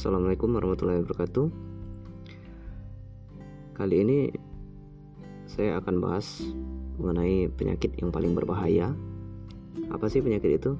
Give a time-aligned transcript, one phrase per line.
[0.00, 1.46] Assalamualaikum warahmatullahi wabarakatuh.
[3.76, 4.32] Kali ini
[5.44, 6.40] saya akan bahas
[6.96, 8.96] mengenai penyakit yang paling berbahaya.
[9.92, 10.72] Apa sih penyakit itu?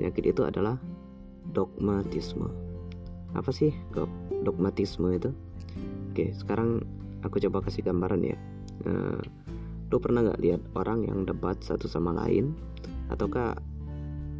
[0.00, 0.80] Penyakit itu adalah
[1.52, 2.48] dogmatisme.
[3.36, 3.76] Apa sih
[4.40, 5.28] dogmatisme itu?
[6.08, 6.80] Oke, sekarang
[7.20, 8.40] aku coba kasih gambaran ya.
[8.88, 9.20] Uh,
[9.92, 12.56] lo pernah nggak lihat orang yang debat satu sama lain?
[13.12, 13.52] Ataukah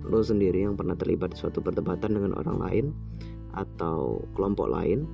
[0.09, 2.87] lo sendiri yang pernah terlibat suatu perdebatan dengan orang lain
[3.75, 5.07] atau kelompok lain?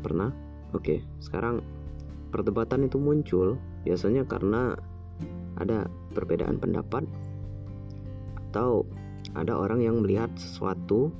[0.00, 0.30] Pernah?
[0.74, 1.62] Oke sekarang
[2.34, 3.54] perdebatan itu muncul
[3.86, 4.74] biasanya karena
[5.54, 7.06] ada perbedaan pendapat
[8.50, 8.82] atau
[9.38, 11.14] ada orang yang melihat sesuatu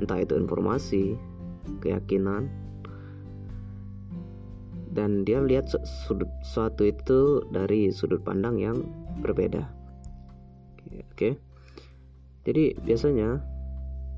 [0.00, 1.16] entah itu informasi
[1.80, 2.48] keyakinan
[4.92, 8.84] dan dia melihat sesuatu itu dari sudut pandang yang
[9.24, 9.64] berbeda.
[11.12, 11.40] Oke.
[12.44, 13.40] Jadi biasanya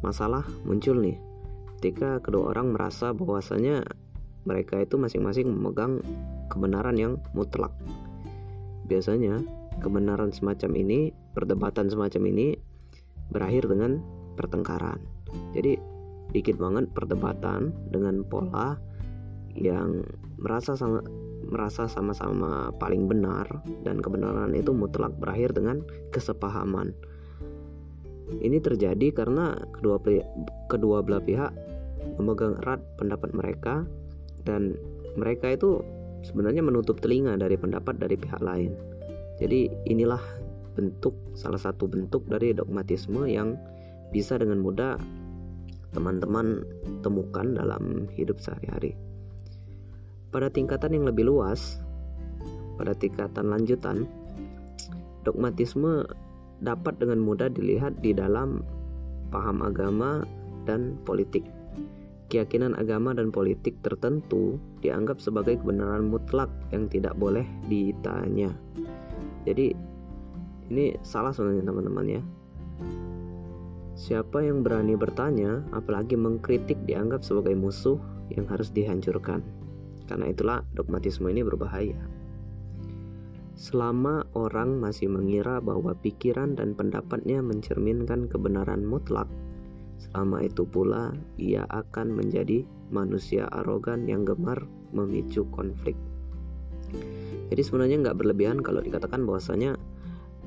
[0.05, 1.17] masalah muncul nih
[1.81, 3.85] ketika kedua orang merasa bahwasanya
[4.45, 6.01] mereka itu masing-masing memegang
[6.49, 7.73] kebenaran yang mutlak.
[8.89, 9.41] Biasanya
[9.81, 12.57] kebenaran semacam ini, perdebatan semacam ini
[13.33, 14.01] berakhir dengan
[14.37, 15.01] pertengkaran.
[15.57, 15.81] Jadi
[16.33, 18.77] dikit banget perdebatan dengan pola
[19.55, 20.05] yang
[20.37, 21.01] merasa sama
[21.45, 23.45] merasa sama-sama paling benar
[23.85, 26.97] dan kebenaran itu mutlak berakhir dengan kesepahaman.
[28.25, 30.01] Ini terjadi karena kedua
[30.69, 31.53] kedua belah pihak
[32.17, 33.85] memegang erat pendapat mereka
[34.45, 34.77] dan
[35.17, 35.81] mereka itu
[36.25, 38.73] sebenarnya menutup telinga dari pendapat dari pihak lain.
[39.39, 40.21] Jadi inilah
[40.75, 43.55] bentuk salah satu bentuk dari dogmatisme yang
[44.11, 44.99] bisa dengan mudah
[45.95, 46.67] teman-teman
[47.07, 48.99] temukan dalam hidup sehari-hari.
[50.35, 51.79] Pada tingkatan yang lebih luas,
[52.75, 54.11] pada tingkatan lanjutan,
[55.23, 56.03] dogmatisme
[56.65, 58.65] dapat dengan mudah dilihat di dalam
[59.29, 60.25] paham agama
[60.65, 61.45] dan politik.
[62.33, 68.51] Keyakinan agama dan politik tertentu dianggap sebagai kebenaran mutlak yang tidak boleh ditanya.
[69.45, 69.77] Jadi
[70.73, 72.23] ini salah sebenarnya teman-teman ya.
[73.95, 78.01] Siapa yang berani bertanya, apalagi mengkritik dianggap sebagai musuh
[78.33, 79.45] yang harus dihancurkan.
[80.11, 81.95] Karena itulah dogmatisme ini berbahaya.
[83.55, 89.31] Selama orang masih mengira bahwa pikiran dan pendapatnya mencerminkan kebenaran mutlak,
[90.03, 95.95] selama itu pula ia akan menjadi manusia arogan yang gemar memicu konflik.
[97.55, 99.79] Jadi sebenarnya nggak berlebihan kalau dikatakan bahwasanya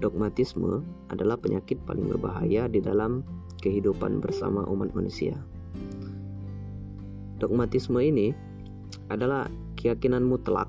[0.03, 3.23] dogmatisme adalah penyakit paling berbahaya di dalam
[3.63, 5.39] kehidupan bersama umat manusia.
[7.37, 8.33] Dogmatisme ini
[9.07, 9.47] adalah
[9.77, 10.67] keyakinan mutlak.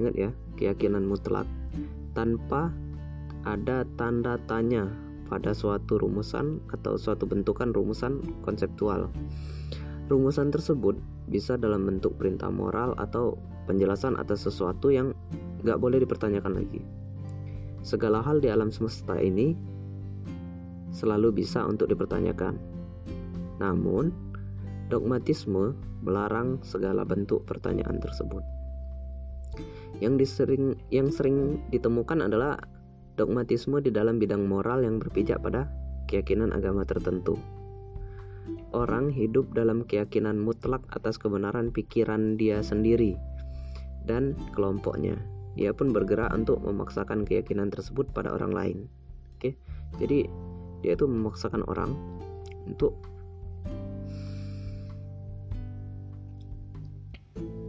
[0.00, 1.44] Ingat ya, keyakinan mutlak
[2.16, 2.72] tanpa
[3.44, 4.88] ada tanda tanya
[5.28, 9.12] pada suatu rumusan atau suatu bentukan rumusan konseptual.
[10.08, 10.96] Rumusan tersebut
[11.28, 13.36] bisa dalam bentuk perintah moral atau
[13.68, 15.14] penjelasan atas sesuatu yang
[15.62, 16.82] gak boleh dipertanyakan lagi.
[17.84, 19.54] Segala hal di alam semesta ini
[20.90, 22.58] selalu bisa untuk dipertanyakan.
[23.62, 24.10] Namun,
[24.90, 28.59] dogmatisme melarang segala bentuk pertanyaan tersebut.
[30.00, 32.56] Yang disering yang sering ditemukan adalah
[33.20, 35.68] dogmatisme di dalam bidang moral yang berpijak pada
[36.08, 37.36] keyakinan agama tertentu.
[38.72, 43.18] Orang hidup dalam keyakinan mutlak atas kebenaran pikiran dia sendiri
[44.08, 45.18] dan kelompoknya.
[45.58, 48.78] Dia pun bergerak untuk memaksakan keyakinan tersebut pada orang lain.
[49.36, 49.58] Oke.
[49.98, 50.30] Jadi
[50.80, 51.92] dia itu memaksakan orang
[52.64, 52.96] untuk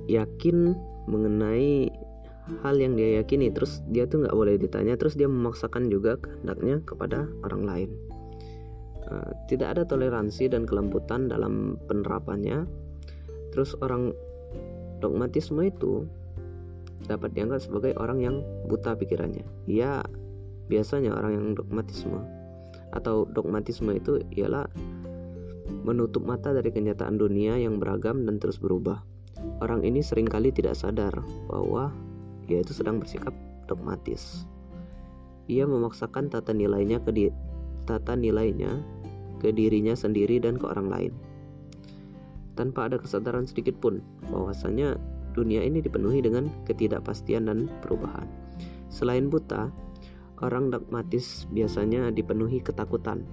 [0.07, 0.75] yakin
[1.09, 1.89] mengenai
[2.66, 3.53] hal yang dia yakini.
[3.53, 7.89] Terus dia tuh nggak boleh ditanya terus dia memaksakan juga kehendaknya kepada orang lain.
[9.07, 12.66] Uh, tidak ada toleransi dan kelembutan dalam penerapannya.
[13.51, 14.16] Terus orang
[15.03, 16.07] dogmatisme itu
[17.09, 18.35] dapat dianggap sebagai orang yang
[18.70, 19.43] buta pikirannya.
[19.67, 20.05] Ia
[20.72, 22.22] biasanya orang yang dogmatisme
[22.91, 24.67] atau dogmatisme itu ialah
[25.84, 29.02] menutup mata dari kenyataan dunia yang beragam dan terus berubah
[29.61, 31.14] Orang ini sering kali tidak sadar
[31.46, 31.93] bahwa
[32.49, 33.34] ia itu sedang bersikap
[33.70, 34.46] dogmatis.
[35.49, 37.29] Ia memaksakan tata nilainya ke di,
[37.85, 38.82] tata nilainya
[39.41, 41.14] ke dirinya sendiri dan ke orang lain.
[42.58, 44.97] Tanpa ada kesadaran sedikit pun bahwasanya
[45.34, 48.28] dunia ini dipenuhi dengan ketidakpastian dan perubahan.
[48.91, 49.72] Selain buta,
[50.44, 53.23] orang dogmatis biasanya dipenuhi ketakutan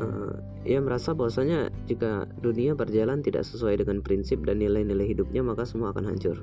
[0.00, 5.68] uh, ia merasa bahwasanya jika dunia berjalan tidak sesuai dengan prinsip dan nilai-nilai hidupnya maka
[5.68, 6.40] semua akan hancur.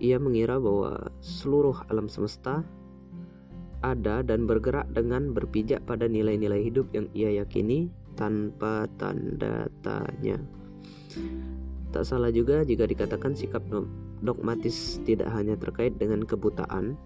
[0.00, 2.64] Ia mengira bahwa seluruh alam semesta
[3.84, 10.40] ada dan bergerak dengan berpijak pada nilai-nilai hidup yang ia yakini tanpa tanda tanya.
[11.92, 13.64] Tak salah juga jika dikatakan sikap
[14.20, 16.96] dogmatis tidak hanya terkait dengan kebutaan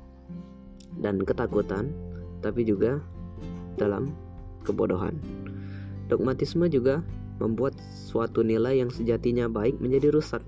[0.98, 1.90] dan ketakutan,
[2.42, 2.98] tapi juga
[3.78, 4.14] dalam
[4.66, 5.14] kebodohan.
[6.10, 7.06] Dogmatisme juga
[7.38, 10.42] membuat suatu nilai yang sejatinya baik menjadi rusak.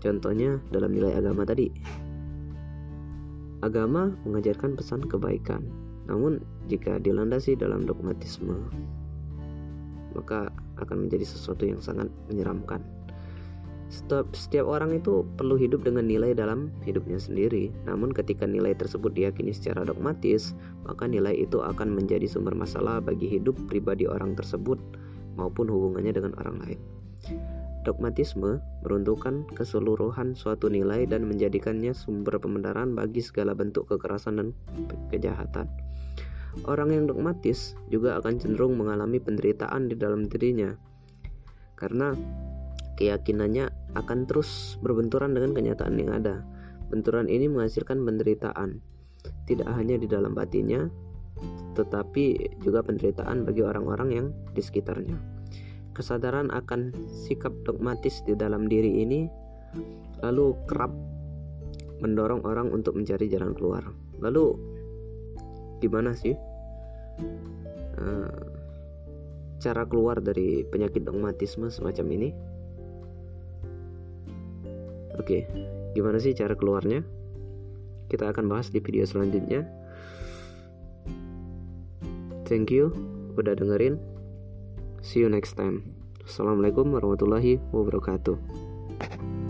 [0.00, 1.68] Contohnya dalam nilai agama tadi.
[3.62, 5.62] Agama mengajarkan pesan kebaikan,
[6.10, 8.58] namun jika dilandasi dalam dogmatisme,
[10.18, 10.50] maka
[10.82, 12.82] akan menjadi sesuatu yang sangat menyeramkan.
[13.92, 17.68] Setiap, setiap orang itu perlu hidup dengan nilai dalam hidupnya sendiri.
[17.84, 20.56] Namun ketika nilai tersebut diyakini secara dogmatis,
[20.88, 24.80] maka nilai itu akan menjadi sumber masalah bagi hidup pribadi orang tersebut
[25.36, 26.80] maupun hubungannya dengan orang lain.
[27.84, 34.48] Dogmatisme meruntuhkan keseluruhan suatu nilai dan menjadikannya sumber pembenaran bagi segala bentuk kekerasan dan
[35.12, 35.68] kejahatan.
[36.64, 40.72] Orang yang dogmatis juga akan cenderung mengalami penderitaan di dalam dirinya
[41.82, 42.14] karena
[42.96, 46.44] keyakinannya akan terus berbenturan dengan kenyataan yang ada.
[46.92, 48.80] Benturan ini menghasilkan penderitaan,
[49.48, 50.92] tidak hanya di dalam batinnya,
[51.72, 55.16] tetapi juga penderitaan bagi orang-orang yang di sekitarnya.
[55.92, 59.28] Kesadaran akan sikap dogmatis di dalam diri ini
[60.24, 60.92] lalu kerap
[62.00, 63.84] mendorong orang untuk mencari jalan keluar.
[64.20, 64.56] Lalu,
[65.78, 66.34] gimana sih
[67.98, 68.42] uh,
[69.62, 72.51] cara keluar dari penyakit dogmatisme semacam ini?
[75.20, 75.44] Oke,
[75.92, 77.04] gimana sih cara keluarnya?
[78.08, 79.64] Kita akan bahas di video selanjutnya.
[82.48, 82.92] Thank you
[83.36, 83.96] udah dengerin.
[85.00, 85.82] See you next time.
[86.22, 89.41] Assalamualaikum warahmatullahi wabarakatuh.